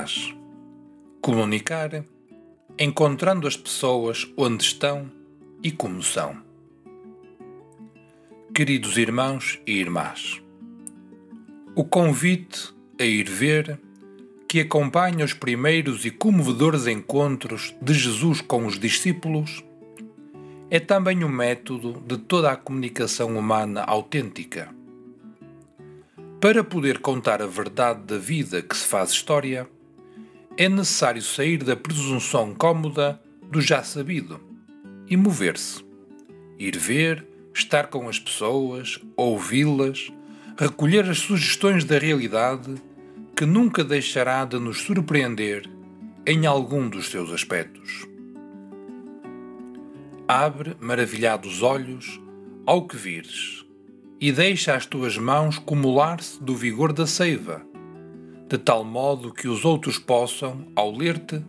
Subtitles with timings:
[0.00, 0.34] Verás.
[1.20, 2.04] Comunicar,
[2.78, 5.10] encontrando as pessoas onde estão
[5.62, 6.36] e como são.
[8.54, 10.42] Queridos irmãos e irmãs,
[11.74, 13.78] o convite a ir ver,
[14.48, 19.62] que acompanha os primeiros e comovedores encontros de Jesus com os discípulos,
[20.70, 24.74] é também um método de toda a comunicação humana autêntica
[26.40, 29.68] para poder contar a verdade da vida que se faz história,
[30.56, 34.40] é necessário sair da presunção cômoda do já sabido
[35.08, 35.84] e mover-se.
[36.58, 40.12] Ir ver, estar com as pessoas, ouvi-las,
[40.58, 42.74] recolher as sugestões da realidade
[43.36, 45.68] que nunca deixará de nos surpreender
[46.26, 48.06] em algum dos seus aspectos.
[50.28, 52.20] Abre maravilhados olhos
[52.66, 53.64] ao que vires
[54.20, 57.62] e deixa as tuas mãos cumular-se do vigor da seiva,
[58.50, 61.40] de tal modo que os outros possam, ao ler-te,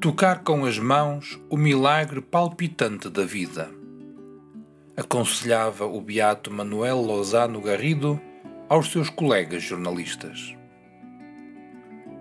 [0.00, 3.70] tocar com as mãos o milagre palpitante da vida.
[4.96, 8.18] Aconselhava o beato Manuel Lozano Garrido
[8.70, 10.56] aos seus colegas jornalistas.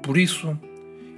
[0.03, 0.59] Por isso,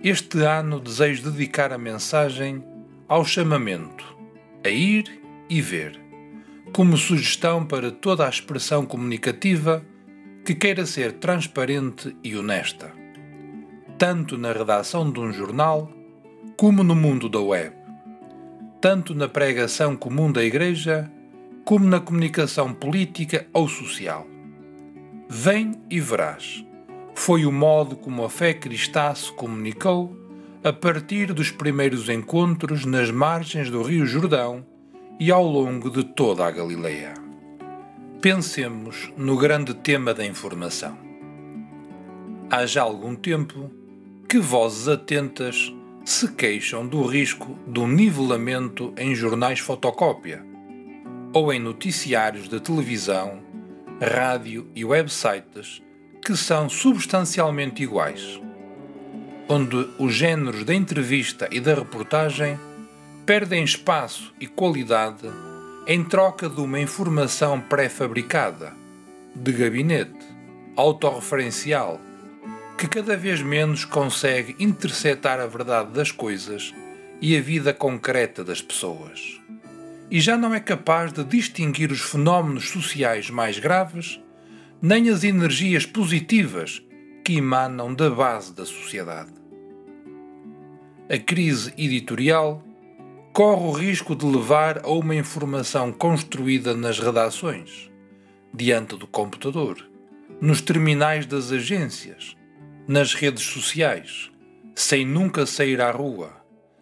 [0.04, 2.64] este ano desejo dedicar a mensagem
[3.08, 4.16] ao chamamento,
[4.64, 6.00] a ir e ver
[6.72, 9.84] como sugestão para toda a expressão comunicativa
[10.44, 12.92] que queira ser transparente e honesta,
[13.98, 15.92] tanto na redação de um jornal
[16.58, 17.76] como no mundo da web,
[18.80, 21.12] tanto na pregação comum da Igreja
[21.64, 24.26] como na comunicação política ou social.
[25.30, 26.66] Vem e verás.
[27.14, 30.18] Foi o modo como a fé cristã se comunicou
[30.64, 34.66] a partir dos primeiros encontros nas margens do Rio Jordão
[35.20, 37.14] e ao longo de toda a Galileia.
[38.22, 40.96] Pensemos no grande tema da informação.
[42.52, 43.72] Há já algum tempo
[44.30, 45.74] que vozes atentas
[46.06, 50.46] se queixam do risco do nivelamento em jornais fotocópia
[51.34, 53.42] ou em noticiários de televisão,
[54.00, 55.82] rádio e websites
[56.24, 58.40] que são substancialmente iguais,
[59.50, 62.60] onde os géneros da entrevista e da reportagem
[63.26, 65.28] perdem espaço e qualidade
[65.88, 68.74] em troca de uma informação pré-fabricada,
[69.36, 70.26] de gabinete,
[70.76, 72.00] autorreferencial,
[72.78, 76.74] que cada vez menos consegue interceptar a verdade das coisas
[77.20, 79.40] e a vida concreta das pessoas.
[80.10, 84.20] E já não é capaz de distinguir os fenómenos sociais mais graves,
[84.82, 86.82] nem as energias positivas
[87.24, 89.32] que emanam da base da sociedade.
[91.10, 92.64] A crise editorial
[93.34, 97.90] corre o risco de levar a uma informação construída nas redações,
[98.54, 99.78] diante do computador,
[100.42, 102.36] nos terminais das agências,
[102.88, 104.30] nas redes sociais,
[104.76, 106.34] sem nunca sair à rua,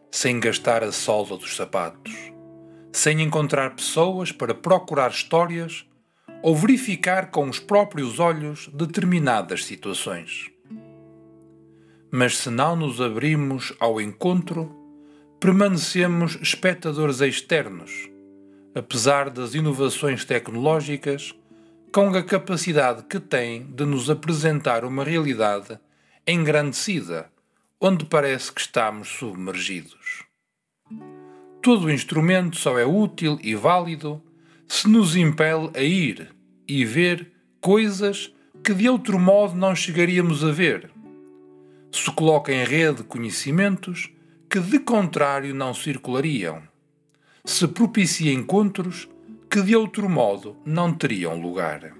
[0.09, 2.13] sem gastar a solda dos sapatos,
[2.91, 5.85] sem encontrar pessoas para procurar histórias
[6.41, 10.49] ou verificar com os próprios olhos determinadas situações.
[12.11, 14.78] Mas se não nos abrimos ao encontro,
[15.39, 18.09] permanecemos espectadores externos,
[18.75, 21.33] apesar das inovações tecnológicas,
[21.93, 25.79] com a capacidade que têm de nos apresentar uma realidade
[26.27, 27.31] engrandecida,
[27.79, 30.25] onde parece que estamos submergidos.
[31.61, 34.21] Todo instrumento só é útil e válido
[34.67, 36.35] se nos impele a ir
[36.67, 38.33] e ver coisas
[38.63, 40.91] que de outro modo não chegaríamos a ver.
[41.91, 44.11] Se coloca em rede conhecimentos
[44.49, 46.63] que de contrário não circulariam,
[47.45, 49.07] se propicia encontros
[49.47, 51.93] que de outro modo não teriam lugar.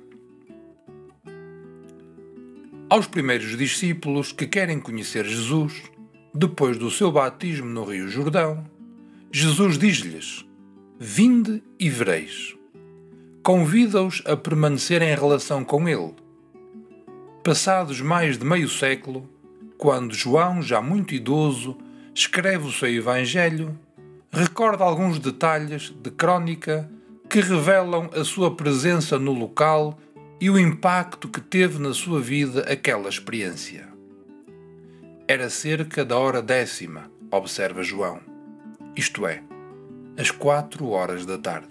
[2.89, 5.83] Aos primeiros discípulos que querem conhecer Jesus,
[6.33, 8.65] depois do seu batismo no Rio Jordão,
[9.31, 10.43] Jesus diz-lhes:
[10.99, 12.55] Vinde e vereis.
[13.43, 16.15] Convida-os a permanecer em relação com Ele.
[17.43, 19.29] Passados mais de meio século,
[19.77, 21.77] quando João, já muito idoso,
[22.13, 23.77] escreve o seu Evangelho,
[24.31, 26.89] recorda alguns detalhes de crónica
[27.29, 29.97] que revelam a sua presença no local
[30.41, 33.87] e o impacto que teve na sua vida aquela experiência.
[35.27, 38.19] Era cerca da hora décima, observa João,
[38.95, 39.43] isto é,
[40.17, 41.67] às quatro horas da tarde.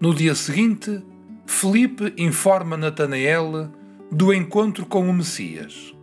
[0.00, 1.02] No dia seguinte,
[1.46, 3.72] Felipe informa Natanael
[4.12, 5.94] do encontro com o Messias.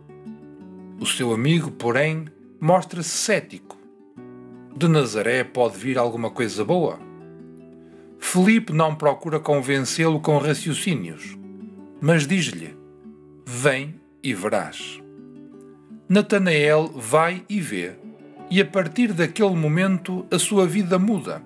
[1.00, 2.26] O seu amigo, porém,
[2.60, 3.76] mostra-se cético.
[4.76, 6.98] De Nazaré pode vir alguma coisa boa?
[8.18, 11.36] Felipe não procura convencê-lo com raciocínios,
[12.00, 12.76] mas diz-lhe:
[13.44, 15.00] Vem e verás.
[16.08, 17.92] Natanael vai e vê,
[18.50, 21.42] e a partir daquele momento a sua vida muda.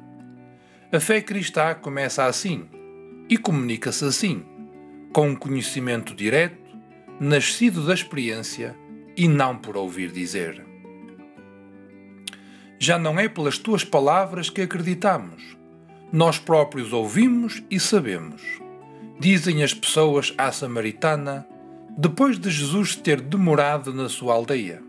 [0.92, 2.66] A fé cristã começa assim
[3.28, 4.42] e comunica-se assim,
[5.12, 6.58] com um conhecimento direto,
[7.20, 8.76] nascido da experiência
[9.16, 10.69] e não por ouvir dizer.
[12.82, 15.54] Já não é pelas tuas palavras que acreditamos,
[16.10, 18.40] nós próprios ouvimos e sabemos.
[19.18, 21.46] Dizem as pessoas à Samaritana,
[21.90, 24.82] depois de Jesus ter demorado na sua aldeia.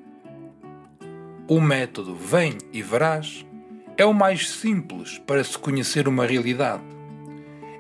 [1.50, 3.46] O método Vem e Verás
[3.98, 6.84] é o mais simples para se conhecer uma realidade.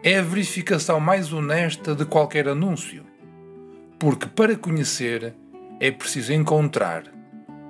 [0.04, 3.06] É a verificação mais honesta de qualquer anúncio.
[3.98, 5.34] Porque para conhecer
[5.80, 7.06] é preciso encontrar,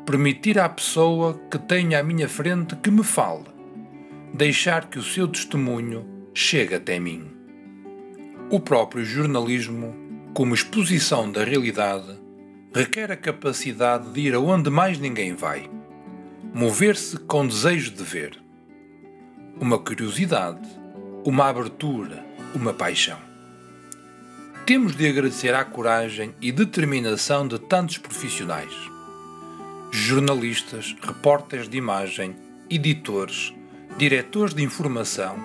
[0.06, 3.45] permitir à pessoa que tenha à minha frente que me fale,
[4.33, 7.30] deixar que o seu testemunho chegue até mim.
[8.50, 9.95] O próprio jornalismo,
[10.33, 12.19] como exposição da realidade,
[12.74, 15.69] requer a capacidade de ir aonde mais ninguém vai,
[16.53, 18.38] mover-se com desejo de ver,
[19.59, 20.68] uma curiosidade,
[21.24, 22.25] uma abertura,
[22.56, 23.19] uma paixão.
[24.65, 28.74] Temos de agradecer à coragem e determinação de tantos profissionais,
[29.91, 32.33] jornalistas, repórteres de imagem,
[32.69, 33.53] editores,
[33.97, 35.38] diretores de informação,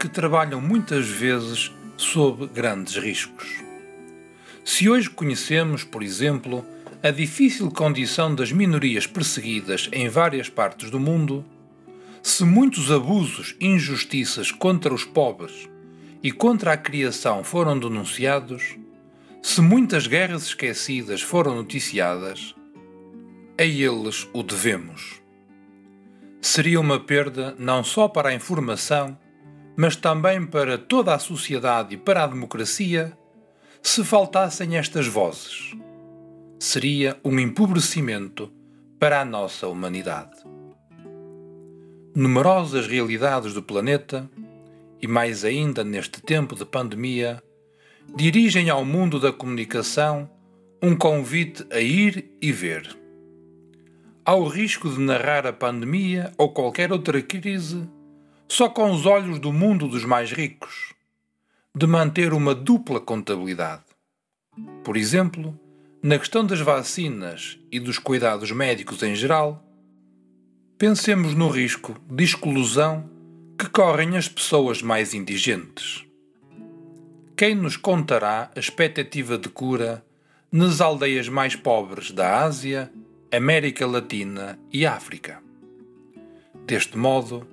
[0.00, 3.62] que trabalham muitas vezes sob grandes riscos.
[4.64, 6.66] Se hoje conhecemos, por exemplo,
[7.00, 11.44] a difícil condição das minorias perseguidas em várias partes do mundo,
[12.20, 15.68] se muitos abusos e injustiças contra os pobres
[16.20, 18.76] e contra a criação foram denunciados,
[19.40, 22.55] se muitas guerras esquecidas foram noticiadas,
[23.58, 25.22] a eles o devemos.
[26.40, 29.18] Seria uma perda não só para a informação,
[29.76, 33.16] mas também para toda a sociedade e para a democracia
[33.82, 35.74] se faltassem estas vozes.
[36.58, 38.52] Seria um empobrecimento
[38.98, 40.36] para a nossa humanidade.
[42.14, 44.30] Numerosas realidades do planeta,
[45.00, 47.42] e mais ainda neste tempo de pandemia,
[48.14, 50.30] dirigem ao mundo da comunicação
[50.82, 53.05] um convite a ir e ver.
[54.26, 57.88] Ao risco de narrar a pandemia ou qualquer outra crise
[58.48, 60.92] só com os olhos do mundo dos mais ricos,
[61.72, 63.84] de manter uma dupla contabilidade.
[64.82, 65.56] Por exemplo,
[66.02, 69.64] na questão das vacinas e dos cuidados médicos em geral,
[70.76, 73.08] pensemos no risco de exclusão
[73.56, 76.04] que correm as pessoas mais indigentes.
[77.36, 80.04] Quem nos contará a expectativa de cura
[80.50, 82.90] nas aldeias mais pobres da Ásia,
[83.32, 85.42] América Latina e África?
[86.66, 87.46] Deste modo,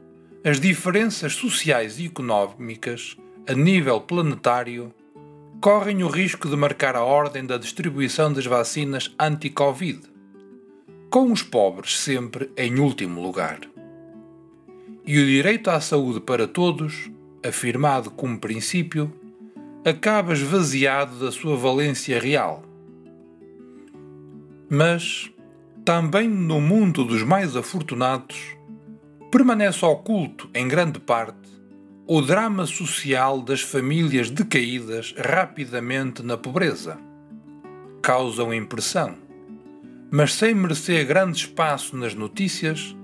[0.43, 3.17] as diferenças sociais e económicas
[3.47, 4.93] a nível planetário
[5.59, 10.01] correm o risco de marcar a ordem da distribuição das vacinas anti-Covid,
[11.09, 13.59] com os pobres sempre em último lugar.
[15.05, 17.09] E o direito à saúde para todos,
[17.45, 19.11] afirmado como princípio,
[19.83, 22.63] acaba esvaziado da sua valência real.
[24.69, 25.30] Mas,
[25.85, 28.56] também no mundo dos mais afortunados,
[29.30, 31.49] permanece oculto, em grande parte,
[32.07, 36.97] o drama social das famílias decaídas rapidamente na pobreza.
[38.02, 39.16] Causam impressão,
[40.09, 42.95] mas sem merecer grande espaço nas notícias,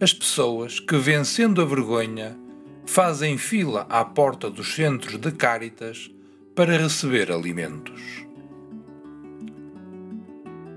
[0.00, 2.36] as pessoas que, vencendo a vergonha,
[2.84, 6.10] fazem fila à porta dos centros de Cáritas
[6.54, 8.00] para receber alimentos.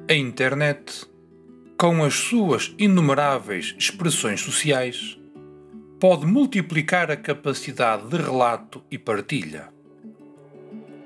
[0.08, 1.08] A internet
[1.77, 5.20] com as suas inumeráveis expressões sociais,
[6.00, 9.67] pode multiplicar a capacidade de relato e partilha.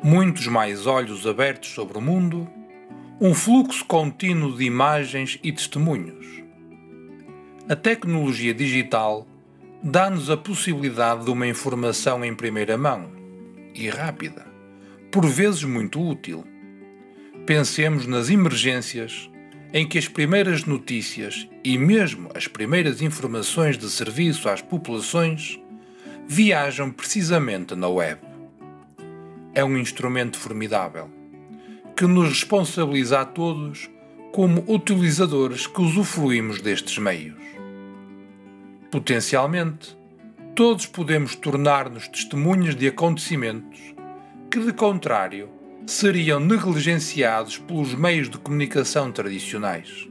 [0.03, 2.47] Muitos mais olhos abertos sobre o mundo,
[3.19, 6.25] um fluxo contínuo de imagens e testemunhos.
[7.67, 9.27] A tecnologia digital
[9.81, 13.11] dá-nos a possibilidade de uma informação em primeira mão
[13.73, 14.45] e rápida,
[15.11, 16.45] por vezes muito útil.
[17.47, 19.29] Pensemos nas emergências
[19.73, 25.59] em que as primeiras notícias e mesmo as primeiras informações de serviço às populações
[26.27, 28.19] viajam precisamente na web.
[29.53, 31.09] É um instrumento formidável
[31.95, 33.89] que nos responsabiliza a todos
[34.31, 37.37] como utilizadores que usufruímos destes meios.
[38.91, 39.97] Potencialmente,
[40.55, 43.79] todos podemos tornar-nos testemunhas de acontecimentos
[44.49, 45.49] que, de contrário,
[45.85, 50.07] seriam negligenciados pelos meios de comunicação tradicionais.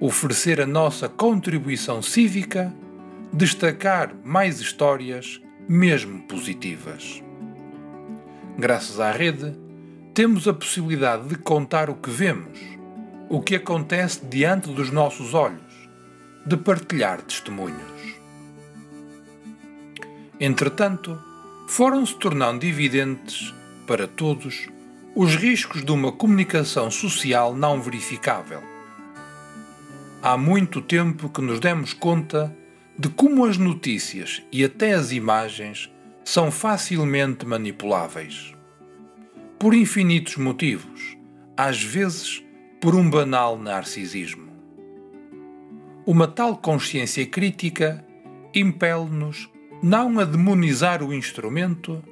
[0.00, 2.72] Oferecer a nossa contribuição cívica,
[3.32, 7.22] destacar mais histórias, mesmo positivas.
[8.56, 9.54] Graças à rede,
[10.14, 12.58] temos a possibilidade de contar o que vemos,
[13.28, 15.88] o que acontece diante dos nossos olhos,
[16.46, 18.18] de partilhar testemunhos.
[20.40, 21.18] Entretanto,
[21.68, 23.52] foram-se tornando evidentes
[23.88, 24.68] para todos
[25.16, 28.62] os riscos de uma comunicação social não verificável.
[30.22, 32.54] Há muito tempo que nos demos conta
[32.98, 35.90] de como as notícias e até as imagens
[36.22, 38.52] são facilmente manipuláveis.
[39.58, 41.16] Por infinitos motivos,
[41.56, 42.44] às vezes
[42.78, 44.52] por um banal narcisismo.
[46.04, 48.04] Uma tal consciência crítica
[48.54, 49.50] impele-nos
[49.82, 52.04] não a demonizar o instrumento,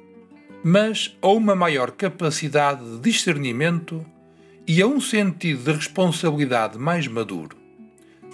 [0.63, 4.05] mas a uma maior capacidade de discernimento
[4.67, 7.55] e a um sentido de responsabilidade mais maduro,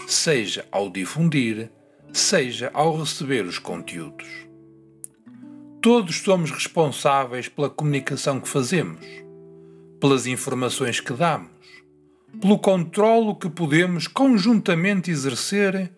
[0.08, 1.70] seja ao difundir,
[2.12, 4.27] seja ao receber os conteúdos.
[5.82, 9.06] Todos somos responsáveis pela comunicação que fazemos,
[10.00, 11.51] pelas informações que damos,
[12.39, 15.92] pelo controlo que podemos conjuntamente exercer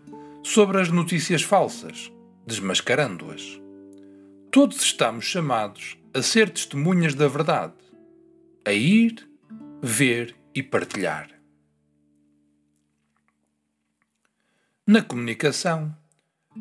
[0.44, 2.12] sobre as notícias falsas,
[2.46, 3.62] desmascarando-as.
[4.51, 7.74] Todos estamos chamados a ser testemunhas da verdade,
[8.65, 9.29] a ir,
[9.81, 11.29] ver e partilhar.
[14.88, 15.93] Na comunicação,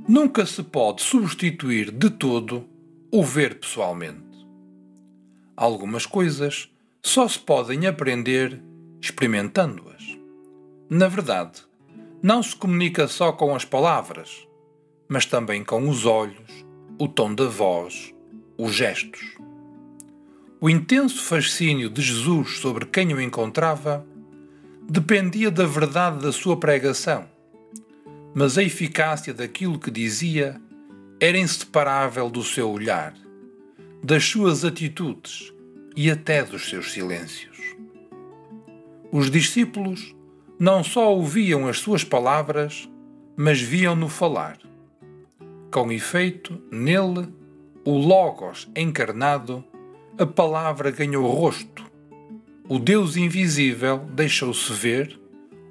[0.08, 2.68] nunca se pode substituir de todo
[3.12, 4.44] o ver pessoalmente.
[5.56, 6.68] Algumas coisas
[7.00, 8.60] só se podem aprender
[9.00, 10.18] experimentando-as.
[10.90, 11.62] Na verdade,
[12.20, 14.48] não se comunica só com as palavras,
[15.08, 16.66] mas também com os olhos,
[16.98, 18.13] o tom da voz,
[18.58, 19.36] os gestos.
[20.60, 24.06] O intenso fascínio de Jesus sobre quem o encontrava
[24.88, 27.26] dependia da verdade da sua pregação,
[28.34, 30.60] mas a eficácia daquilo que dizia
[31.20, 33.14] era inseparável do seu olhar,
[34.02, 35.52] das suas atitudes
[35.96, 37.56] e até dos seus silêncios.
[39.12, 40.14] Os discípulos
[40.58, 42.88] não só ouviam as suas palavras,
[43.36, 44.58] mas viam-no falar.
[45.70, 47.28] Com efeito, nele,
[47.84, 49.62] o Logos encarnado,
[50.16, 51.84] a palavra ganhou rosto.
[52.66, 55.20] O Deus invisível deixou-se ver,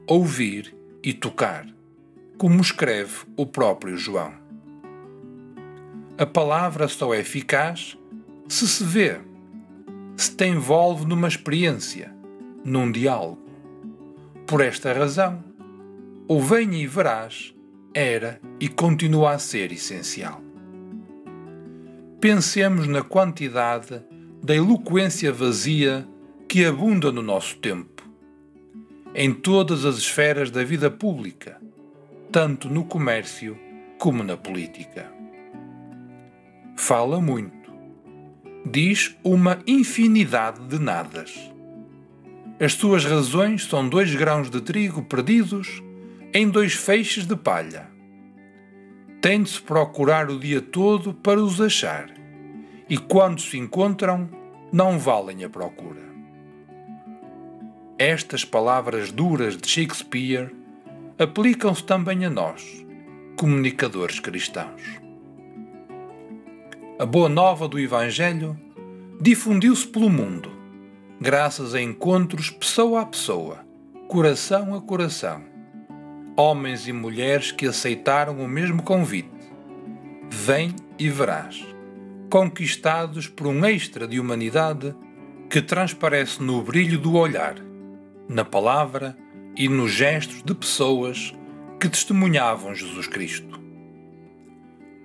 [0.05, 1.65] ouvir e tocar,
[2.37, 4.31] como escreve o próprio João.
[6.15, 7.97] A palavra só é eficaz
[8.47, 9.19] se se vê,
[10.15, 12.13] se te envolve numa experiência
[12.63, 13.41] num diálogo.
[14.45, 15.43] Por esta razão,
[16.27, 17.55] o venha e verás
[17.91, 20.52] era e continua a ser essencial.
[22.23, 24.01] Pensemos na quantidade
[24.41, 26.07] da eloquência vazia
[26.47, 28.01] que abunda no nosso tempo,
[29.13, 31.59] em todas as esferas da vida pública,
[32.31, 33.59] tanto no comércio
[33.99, 35.11] como na política.
[36.77, 37.73] Fala muito,
[38.65, 41.51] diz uma infinidade de nadas
[42.57, 45.83] as suas razões são dois grãos de trigo perdidos
[46.33, 47.92] em dois feixes de palha.
[49.23, 52.09] Tem de se procurar o dia todo para os achar,
[52.89, 54.29] e quando se encontram,
[54.69, 56.01] não valem a procura.
[57.97, 60.53] Estas palavras duras de Shakespeare
[61.17, 62.85] aplicam-se também a nós,
[63.37, 64.81] comunicadores cristãos.
[66.99, 68.59] A boa nova do Evangelho
[69.21, 70.51] difundiu-se pelo mundo
[71.21, 73.65] graças a encontros pessoa a pessoa,
[74.09, 75.52] coração a coração.
[76.35, 79.29] Homens e mulheres que aceitaram o mesmo convite.
[80.29, 81.63] Vem e verás,
[82.29, 84.95] conquistados por um extra de humanidade
[85.49, 87.55] que transparece no brilho do olhar,
[88.27, 89.15] na palavra
[89.55, 91.33] e nos gestos de pessoas
[91.79, 93.61] que testemunhavam Jesus Cristo.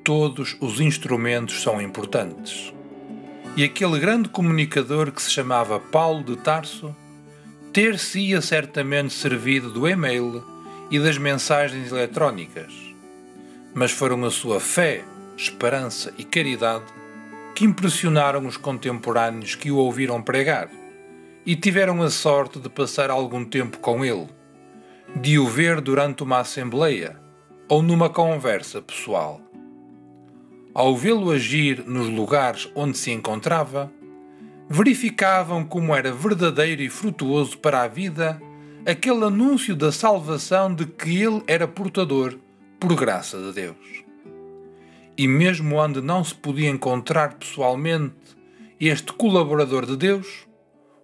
[0.02, 2.73] Todos os instrumentos são importantes
[3.58, 6.94] e aquele grande comunicador que se chamava Paulo de Tarso
[7.73, 10.44] ter-se-ia certamente servido do e-mail
[10.90, 12.73] e das mensagens eletrónicas,
[13.75, 15.04] mas foram a sua fé,
[15.37, 16.85] esperança e caridade
[17.54, 20.71] que impressionaram os contemporâneos que o ouviram pregar
[21.45, 24.28] e tiveram a sorte de passar algum tempo com ele,
[25.16, 27.18] de o ver durante uma assembleia
[27.68, 29.40] ou numa conversa pessoal.
[30.75, 33.90] Ao vê-lo agir nos lugares onde se encontrava,
[34.68, 38.40] verificavam como era verdadeiro e frutuoso para a vida
[38.88, 42.38] aquele anúncio da salvação de que ele era portador
[42.80, 44.04] por graça de Deus.
[45.16, 48.14] E mesmo onde não se podia encontrar pessoalmente
[48.80, 50.47] este colaborador de Deus,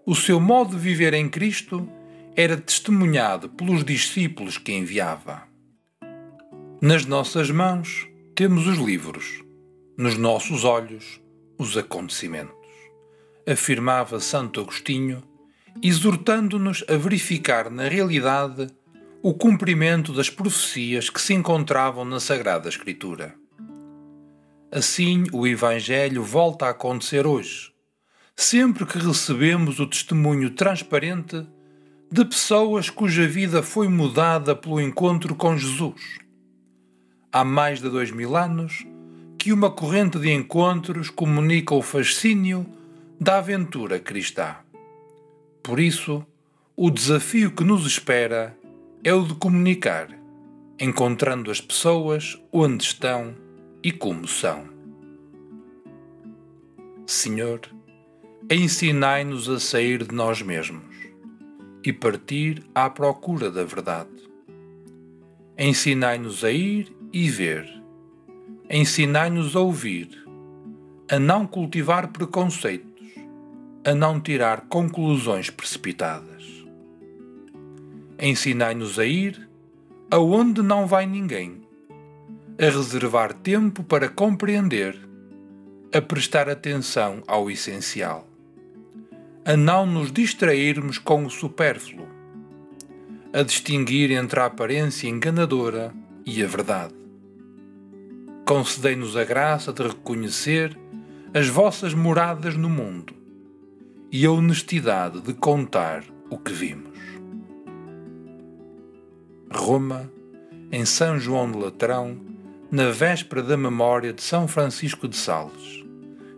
[0.07, 1.87] o seu modo de viver em Cristo
[2.35, 5.43] era testemunhado pelos discípulos que enviava.
[6.81, 9.45] Nas nossas mãos temos os livros
[9.97, 11.21] nos nossos olhos
[11.57, 12.57] os acontecimentos,
[13.47, 15.23] afirmava Santo Agostinho,
[15.83, 18.69] exortando-nos a verificar na realidade
[19.23, 23.35] o cumprimento das profecias que se encontravam na Sagrada Escritura.
[24.71, 27.73] Assim, o Evangelho volta a acontecer hoje,
[28.37, 31.47] sempre que recebemos o testemunho transparente
[32.11, 36.19] de pessoas cuja vida foi mudada pelo encontro com Jesus.
[37.33, 38.85] Há mais de dois mil anos
[39.39, 42.67] que uma corrente de encontros comunica o fascínio
[43.21, 44.64] da aventura cristã.
[45.65, 46.23] Por isso,
[46.77, 48.55] o desafio que nos espera
[49.03, 50.11] é o de comunicar,
[50.79, 53.35] encontrando as pessoas onde estão
[53.83, 54.69] e como são.
[57.07, 57.63] Senhor,
[58.51, 60.95] ensinai-nos a sair de nós mesmos
[61.83, 64.11] e partir à procura da verdade.
[65.57, 67.67] Ensinai-nos a ir e ver.
[68.69, 70.11] Ensinai-nos a ouvir,
[71.11, 72.94] a não cultivar preconceitos,
[73.85, 76.65] a não tirar conclusões precipitadas.
[78.19, 79.49] Ensinai-nos a ir
[80.11, 81.63] aonde não vai ninguém,
[82.59, 84.97] a reservar tempo para compreender,
[85.93, 88.29] a prestar atenção ao essencial
[89.47, 92.09] a não nos distrairmos com o supérfluo,
[93.31, 95.93] a distinguir entre a aparência enganadora
[96.25, 96.95] e a verdade.
[98.47, 100.75] Concedei-nos a graça de reconhecer
[101.35, 103.15] as vossas moradas no mundo
[104.11, 106.99] e a honestidade de contar o que vimos.
[109.53, 110.11] Roma,
[110.71, 112.21] em São João de Latrão,
[112.71, 115.85] na véspera da memória de São Francisco de Sales,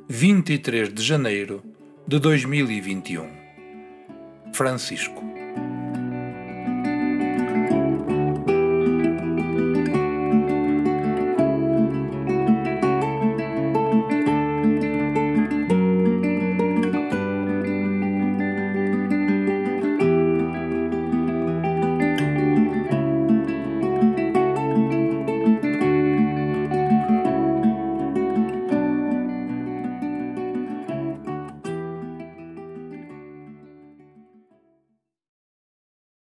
[0.08, 1.62] 23 de janeiro
[2.06, 3.28] de 2021.
[4.52, 5.35] Francisco